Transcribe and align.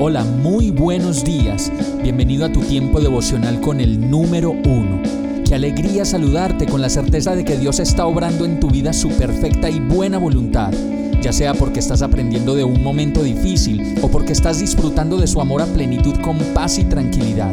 Hola, 0.00 0.22
muy 0.22 0.70
buenos 0.70 1.24
días. 1.24 1.72
Bienvenido 2.00 2.44
a 2.46 2.52
tu 2.52 2.60
tiempo 2.60 3.00
devocional 3.00 3.60
con 3.60 3.80
el 3.80 4.08
número 4.08 4.52
uno. 4.52 5.02
Qué 5.44 5.56
alegría 5.56 6.04
saludarte 6.04 6.66
con 6.66 6.80
la 6.80 6.88
certeza 6.88 7.34
de 7.34 7.44
que 7.44 7.58
Dios 7.58 7.80
está 7.80 8.06
obrando 8.06 8.44
en 8.44 8.60
tu 8.60 8.70
vida 8.70 8.92
su 8.92 9.08
perfecta 9.08 9.68
y 9.68 9.80
buena 9.80 10.18
voluntad, 10.18 10.72
ya 11.20 11.32
sea 11.32 11.52
porque 11.52 11.80
estás 11.80 12.02
aprendiendo 12.02 12.54
de 12.54 12.62
un 12.62 12.80
momento 12.80 13.24
difícil 13.24 13.96
o 14.00 14.06
porque 14.06 14.34
estás 14.34 14.60
disfrutando 14.60 15.16
de 15.16 15.26
su 15.26 15.40
amor 15.40 15.62
a 15.62 15.66
plenitud 15.66 16.14
con 16.20 16.38
paz 16.54 16.78
y 16.78 16.84
tranquilidad. 16.84 17.52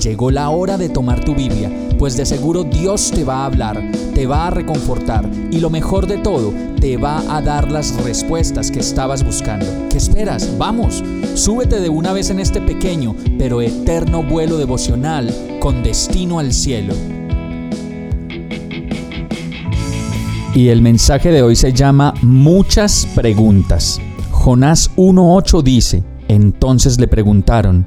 Llegó 0.00 0.30
la 0.30 0.48
hora 0.48 0.78
de 0.78 0.88
tomar 0.88 1.22
tu 1.22 1.34
Biblia, 1.34 1.70
pues 1.98 2.16
de 2.16 2.24
seguro 2.24 2.64
Dios 2.64 3.10
te 3.14 3.24
va 3.24 3.42
a 3.42 3.46
hablar, 3.46 3.82
te 4.14 4.26
va 4.26 4.46
a 4.46 4.50
reconfortar 4.50 5.28
y 5.50 5.60
lo 5.60 5.68
mejor 5.68 6.06
de 6.06 6.16
todo, 6.16 6.54
te 6.80 6.96
va 6.96 7.22
a 7.28 7.42
dar 7.42 7.70
las 7.70 7.94
respuestas 8.02 8.70
que 8.70 8.80
estabas 8.80 9.22
buscando. 9.22 9.66
¿Qué 9.90 9.98
esperas? 9.98 10.50
Vamos, 10.56 11.02
súbete 11.34 11.80
de 11.80 11.88
una 11.88 12.12
vez 12.12 12.30
en 12.30 12.40
este 12.40 12.60
pequeño 12.60 13.14
pero 13.38 13.60
eterno 13.60 14.22
vuelo 14.22 14.56
devocional 14.56 15.32
con 15.60 15.82
destino 15.82 16.38
al 16.38 16.52
cielo. 16.52 16.94
Y 20.54 20.68
el 20.68 20.82
mensaje 20.82 21.30
de 21.30 21.42
hoy 21.42 21.56
se 21.56 21.72
llama 21.72 22.14
Muchas 22.22 23.08
preguntas. 23.14 24.00
Jonás 24.30 24.90
1.8 24.96 25.62
dice, 25.62 26.02
entonces 26.28 27.00
le 27.00 27.08
preguntaron, 27.08 27.84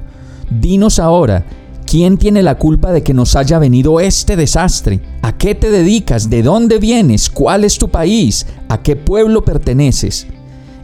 dinos 0.50 0.98
ahora, 0.98 1.44
¿Quién 1.90 2.18
tiene 2.18 2.42
la 2.42 2.58
culpa 2.58 2.92
de 2.92 3.02
que 3.02 3.14
nos 3.14 3.34
haya 3.34 3.58
venido 3.58 3.98
este 3.98 4.36
desastre? 4.36 5.00
¿A 5.22 5.38
qué 5.38 5.54
te 5.54 5.70
dedicas? 5.70 6.28
¿De 6.28 6.42
dónde 6.42 6.76
vienes? 6.76 7.30
¿Cuál 7.30 7.64
es 7.64 7.78
tu 7.78 7.88
país? 7.88 8.46
¿A 8.68 8.82
qué 8.82 8.94
pueblo 8.94 9.42
perteneces? 9.42 10.26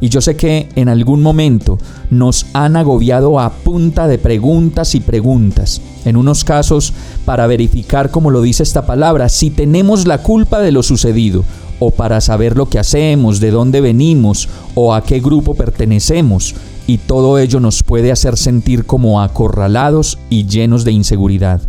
Y 0.01 0.09
yo 0.09 0.21
sé 0.21 0.37
que 0.37 0.69
en 0.75 0.89
algún 0.89 1.23
momento 1.23 1.79
nos 2.11 2.47
han 2.53 2.77
agobiado 2.77 3.41
a 3.41 3.51
punta 3.51 4.07
de 4.07 4.19
preguntas 4.19 4.95
y 4.95 5.01
preguntas. 5.01 5.81
En 6.05 6.17
unos 6.17 6.45
casos 6.45 6.93
para 7.25 7.47
verificar, 7.47 8.11
como 8.11 8.31
lo 8.31 8.43
dice 8.43 8.63
esta 8.63 8.87
palabra, 8.87 9.29
si 9.29 9.51
tenemos 9.51 10.07
la 10.07 10.19
culpa 10.19 10.61
de 10.61 10.73
lo 10.73 10.83
sucedido, 10.83 11.45
o 11.81 11.91
para 11.91 12.21
saber 12.21 12.57
lo 12.57 12.69
que 12.69 12.79
hacemos, 12.79 13.41
de 13.41 13.51
dónde 13.51 13.81
venimos, 13.81 14.49
o 14.75 14.95
a 14.95 15.03
qué 15.03 15.21
grupo 15.21 15.55
pertenecemos 15.55 16.55
y 16.87 16.99
todo 16.99 17.39
ello 17.39 17.61
nos 17.61 17.83
puede 17.83 18.13
hacer 18.13 18.37
sentir 18.37 18.85
como 18.85 19.23
acorralados 19.23 20.19
y 20.29 20.47
llenos 20.47 20.85
de 20.85 20.93
inseguridad. 20.93 21.61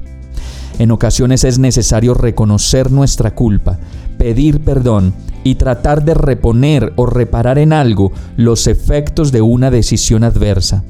En 0.77 0.91
ocasiones 0.91 1.43
es 1.43 1.57
necesario 1.57 2.13
reconocer 2.13 2.91
nuestra 2.91 3.33
culpa, 3.33 3.79
pedir 4.17 4.59
perdón 4.59 5.13
y 5.45 5.55
tratar 5.55 6.03
de 6.03 6.15
reponer 6.15 6.91
o 6.97 7.05
reparar 7.05 7.59
en 7.59 7.71
algo 7.71 8.11
los 8.35 8.67
efectos 8.67 9.31
de 9.31 9.41
una 9.41 9.71
decisión 9.71 10.25
adversa. 10.25 10.83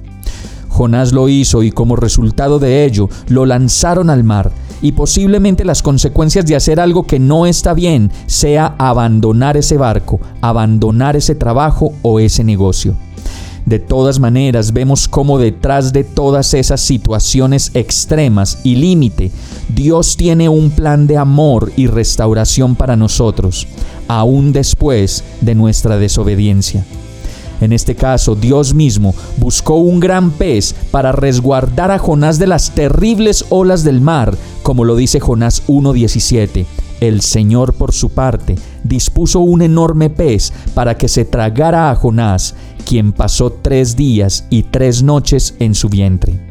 Jonás 0.69 1.11
lo 1.11 1.29
hizo 1.29 1.61
y 1.61 1.71
como 1.71 1.95
resultado 1.95 2.57
de 2.57 2.85
ello 2.85 3.09
lo 3.27 3.45
lanzaron 3.45 4.09
al 4.09 4.23
mar 4.23 4.51
y 4.81 4.93
posiblemente 4.93 5.65
las 5.65 5.83
consecuencias 5.83 6.45
de 6.45 6.55
hacer 6.55 6.79
algo 6.79 7.03
que 7.03 7.19
no 7.19 7.45
está 7.45 7.73
bien 7.73 8.11
sea 8.27 8.75
abandonar 8.77 9.57
ese 9.57 9.77
barco, 9.77 10.19
abandonar 10.41 11.15
ese 11.15 11.35
trabajo 11.35 11.93
o 12.01 12.19
ese 12.19 12.43
negocio. 12.43 12.95
De 13.65 13.79
todas 13.79 14.19
maneras, 14.19 14.73
vemos 14.73 15.07
cómo 15.07 15.39
detrás 15.39 15.91
de 15.91 16.03
todas 16.03 16.53
esas 16.53 16.81
situaciones 16.81 17.71
extremas 17.73 18.59
y 18.63 18.75
límite, 18.75 19.31
Dios 19.69 20.17
tiene 20.17 20.49
un 20.49 20.69
plan 20.69 21.07
de 21.07 21.17
amor 21.17 21.71
y 21.75 21.87
restauración 21.87 22.75
para 22.75 22.95
nosotros, 22.95 23.65
aún 24.07 24.53
después 24.53 25.23
de 25.41 25.55
nuestra 25.55 25.97
desobediencia. 25.97 26.85
En 27.61 27.71
este 27.71 27.95
caso, 27.95 28.35
Dios 28.35 28.73
mismo 28.73 29.15
buscó 29.37 29.75
un 29.75 29.99
gran 29.99 30.31
pez 30.31 30.75
para 30.91 31.11
resguardar 31.11 31.91
a 31.91 31.99
Jonás 31.99 32.37
de 32.37 32.47
las 32.47 32.71
terribles 32.71 33.45
olas 33.49 33.83
del 33.83 34.01
mar, 34.01 34.35
como 34.61 34.83
lo 34.83 34.95
dice 34.95 35.19
Jonás 35.19 35.63
1.17. 35.67 36.65
El 37.01 37.21
Señor, 37.21 37.73
por 37.73 37.93
su 37.93 38.09
parte, 38.09 38.55
dispuso 38.83 39.39
un 39.39 39.61
enorme 39.61 40.09
pez 40.09 40.53
para 40.73 40.97
que 40.97 41.07
se 41.07 41.25
tragara 41.25 41.91
a 41.91 41.95
Jonás, 41.95 42.55
quien 42.85 43.13
pasó 43.13 43.51
tres 43.51 43.95
días 43.95 44.45
y 44.49 44.63
tres 44.63 45.03
noches 45.03 45.55
en 45.59 45.75
su 45.75 45.89
vientre. 45.89 46.44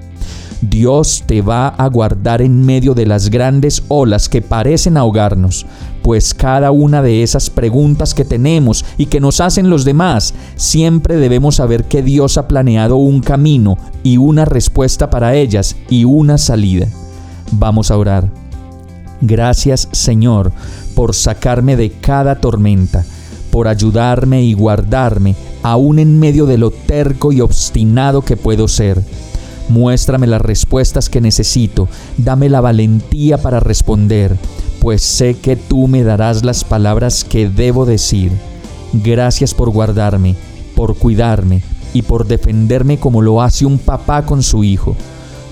Dios 0.70 1.24
te 1.26 1.42
va 1.42 1.68
a 1.68 1.88
guardar 1.88 2.40
en 2.40 2.64
medio 2.64 2.94
de 2.94 3.06
las 3.06 3.28
grandes 3.28 3.82
olas 3.88 4.28
que 4.28 4.40
parecen 4.40 4.96
ahogarnos, 4.96 5.66
pues 6.02 6.32
cada 6.32 6.70
una 6.70 7.02
de 7.02 7.22
esas 7.22 7.50
preguntas 7.50 8.14
que 8.14 8.24
tenemos 8.24 8.84
y 8.96 9.06
que 9.06 9.20
nos 9.20 9.40
hacen 9.40 9.68
los 9.68 9.84
demás, 9.84 10.32
siempre 10.56 11.16
debemos 11.16 11.56
saber 11.56 11.84
que 11.84 12.02
Dios 12.02 12.38
ha 12.38 12.48
planeado 12.48 12.96
un 12.96 13.20
camino 13.20 13.76
y 14.02 14.16
una 14.16 14.44
respuesta 14.44 15.10
para 15.10 15.34
ellas 15.34 15.76
y 15.90 16.04
una 16.04 16.38
salida. 16.38 16.88
Vamos 17.52 17.90
a 17.90 17.98
orar. 17.98 18.30
Gracias 19.20 19.88
Señor 19.92 20.52
por 20.94 21.14
sacarme 21.14 21.76
de 21.76 21.90
cada 21.90 22.36
tormenta, 22.36 23.04
por 23.50 23.68
ayudarme 23.68 24.42
y 24.42 24.54
guardarme 24.54 25.34
aún 25.62 25.98
en 25.98 26.18
medio 26.20 26.46
de 26.46 26.58
lo 26.58 26.70
terco 26.70 27.32
y 27.32 27.40
obstinado 27.40 28.22
que 28.22 28.36
puedo 28.36 28.68
ser. 28.68 29.02
Muéstrame 29.68 30.26
las 30.26 30.42
respuestas 30.42 31.08
que 31.08 31.20
necesito, 31.20 31.88
dame 32.18 32.48
la 32.48 32.60
valentía 32.60 33.38
para 33.38 33.60
responder, 33.60 34.36
pues 34.80 35.02
sé 35.02 35.34
que 35.34 35.56
tú 35.56 35.88
me 35.88 36.02
darás 36.02 36.44
las 36.44 36.64
palabras 36.64 37.24
que 37.24 37.48
debo 37.48 37.86
decir. 37.86 38.30
Gracias 38.92 39.54
por 39.54 39.70
guardarme, 39.70 40.36
por 40.74 40.96
cuidarme 40.96 41.62
y 41.94 42.02
por 42.02 42.26
defenderme 42.26 42.98
como 42.98 43.22
lo 43.22 43.40
hace 43.40 43.64
un 43.64 43.78
papá 43.78 44.26
con 44.26 44.42
su 44.42 44.62
hijo. 44.64 44.94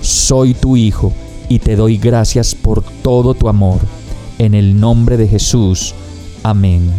Soy 0.01 0.53
tu 0.53 0.77
hijo 0.77 1.11
y 1.49 1.59
te 1.59 1.75
doy 1.75 1.97
gracias 1.97 2.53
por 2.53 2.83
todo 3.01 3.33
tu 3.33 3.49
amor. 3.49 3.79
En 4.37 4.53
el 4.53 4.79
nombre 4.79 5.17
de 5.17 5.27
Jesús. 5.27 5.95
Amén. 6.43 6.91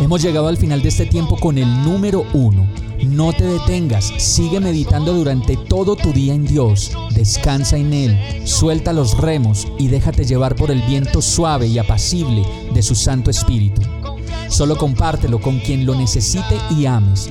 Hemos 0.00 0.22
llegado 0.22 0.48
al 0.48 0.56
final 0.56 0.82
de 0.82 0.88
este 0.88 1.06
tiempo 1.06 1.36
con 1.36 1.58
el 1.58 1.68
número 1.82 2.24
uno. 2.32 2.66
No 3.06 3.32
te 3.32 3.44
detengas, 3.44 4.12
sigue 4.18 4.60
meditando 4.60 5.12
durante 5.12 5.56
todo 5.56 5.96
tu 5.96 6.12
día 6.12 6.34
en 6.34 6.44
Dios, 6.44 6.90
descansa 7.14 7.76
en 7.76 7.92
Él, 7.92 8.18
suelta 8.44 8.92
los 8.92 9.16
remos 9.16 9.68
y 9.78 9.88
déjate 9.88 10.24
llevar 10.24 10.56
por 10.56 10.70
el 10.70 10.82
viento 10.82 11.22
suave 11.22 11.66
y 11.66 11.78
apacible 11.78 12.42
de 12.74 12.82
su 12.82 12.94
Santo 12.94 13.30
Espíritu. 13.30 13.82
Solo 14.48 14.76
compártelo 14.76 15.40
con 15.40 15.58
quien 15.60 15.86
lo 15.86 15.94
necesite 15.94 16.56
y 16.76 16.86
ames 16.86 17.30